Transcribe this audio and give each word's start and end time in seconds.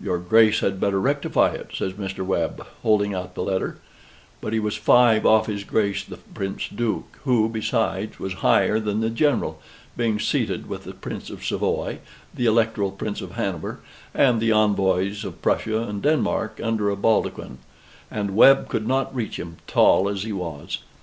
"Your 0.00 0.16
Grace 0.16 0.60
had 0.60 0.80
better 0.80 0.98
rectify 0.98 1.50
it," 1.50 1.72
says 1.74 1.92
Mr. 1.92 2.24
Webb, 2.24 2.66
holding 2.82 3.12
out 3.12 3.34
the 3.34 3.42
letter; 3.42 3.76
but 4.40 4.54
he 4.54 4.58
was 4.58 4.74
five 4.74 5.26
off 5.26 5.48
his 5.48 5.64
Grace 5.64 6.02
the 6.02 6.16
Prince 6.16 6.66
Duke, 6.74 7.18
who, 7.24 7.46
besides, 7.46 8.18
was 8.18 8.32
higher 8.40 8.80
than 8.80 9.00
the 9.02 9.10
General 9.10 9.60
(being 9.98 10.18
seated 10.18 10.66
with 10.66 10.84
the 10.84 10.94
Prince 10.94 11.28
of 11.28 11.44
Savoy, 11.44 11.98
the 12.32 12.46
Electoral 12.46 12.90
Prince 12.92 13.20
of 13.20 13.32
Hanover, 13.32 13.80
and 14.14 14.40
the 14.40 14.50
envoys 14.50 15.26
of 15.26 15.42
Prussia 15.42 15.82
and 15.82 16.00
Denmark, 16.00 16.58
under 16.64 16.88
a 16.90 16.96
baldaquin), 16.96 17.58
and 18.10 18.34
Webb 18.34 18.68
could 18.70 18.88
not 18.88 19.14
reach 19.14 19.36
him, 19.38 19.58
tall 19.66 20.08
as 20.08 20.22
he 20.22 20.32
was. 20.32 20.78